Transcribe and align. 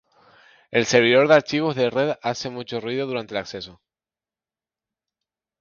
el 0.71 0.87
servidor 0.87 1.27
de 1.27 1.35
archivos 1.35 1.75
de 1.75 1.91
red 1.91 2.15
hace 2.23 2.49
mucho 2.49 2.79
ruido 2.81 3.05
durante 3.05 3.35
el 3.35 3.37
acceso 3.37 3.79